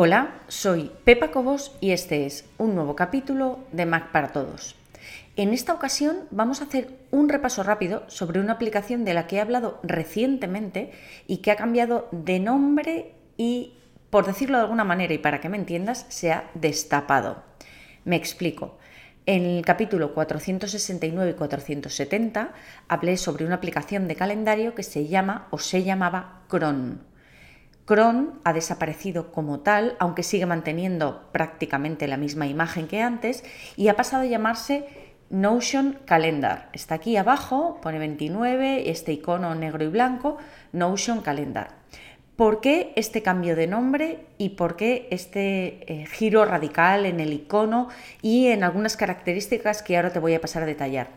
[0.00, 4.76] Hola, soy Pepa Cobos y este es un nuevo capítulo de Mac para Todos.
[5.34, 9.34] En esta ocasión vamos a hacer un repaso rápido sobre una aplicación de la que
[9.34, 10.92] he hablado recientemente
[11.26, 13.74] y que ha cambiado de nombre y,
[14.08, 17.42] por decirlo de alguna manera y para que me entiendas, se ha destapado.
[18.04, 18.78] Me explico.
[19.26, 22.52] En el capítulo 469 y 470
[22.86, 27.07] hablé sobre una aplicación de calendario que se llama o se llamaba Cron.
[27.88, 33.44] Cron ha desaparecido como tal, aunque sigue manteniendo prácticamente la misma imagen que antes,
[33.78, 34.86] y ha pasado a llamarse
[35.30, 36.68] Notion Calendar.
[36.74, 40.36] Está aquí abajo, pone 29, este icono negro y blanco,
[40.72, 41.78] Notion Calendar.
[42.36, 47.32] ¿Por qué este cambio de nombre y por qué este eh, giro radical en el
[47.32, 47.88] icono
[48.20, 51.08] y en algunas características que ahora te voy a pasar a detallar?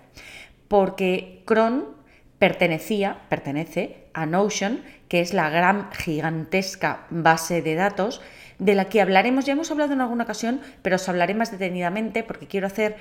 [0.70, 2.00] Porque Cron
[2.42, 8.20] pertenecía, pertenece a Notion, que es la gran, gigantesca base de datos
[8.58, 12.24] de la que hablaremos, ya hemos hablado en alguna ocasión, pero os hablaré más detenidamente
[12.24, 12.96] porque quiero hacer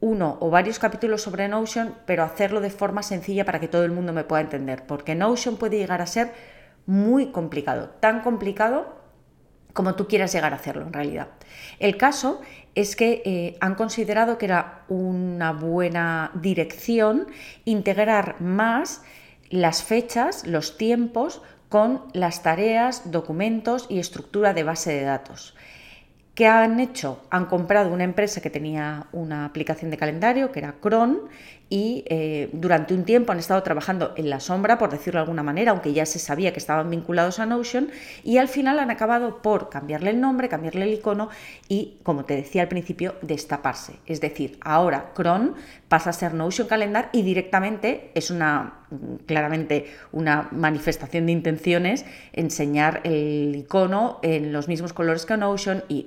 [0.00, 3.92] uno o varios capítulos sobre Notion, pero hacerlo de forma sencilla para que todo el
[3.92, 6.32] mundo me pueda entender, porque Notion puede llegar a ser
[6.86, 8.97] muy complicado, tan complicado
[9.72, 11.28] como tú quieras llegar a hacerlo en realidad.
[11.78, 12.40] El caso
[12.74, 17.28] es que eh, han considerado que era una buena dirección
[17.64, 19.02] integrar más
[19.50, 25.54] las fechas, los tiempos con las tareas, documentos y estructura de base de datos.
[26.38, 27.20] ¿Qué han hecho?
[27.30, 31.22] Han comprado una empresa que tenía una aplicación de calendario, que era Cron,
[31.68, 35.42] y eh, durante un tiempo han estado trabajando en la sombra, por decirlo de alguna
[35.42, 37.90] manera, aunque ya se sabía que estaban vinculados a Notion,
[38.22, 41.28] y al final han acabado por cambiarle el nombre, cambiarle el icono
[41.68, 43.94] y, como te decía al principio, destaparse.
[44.06, 45.56] Es decir, ahora Cron
[45.88, 48.74] pasa a ser Notion Calendar y directamente es una
[49.26, 56.06] claramente una manifestación de intenciones enseñar el icono en los mismos colores que Notion y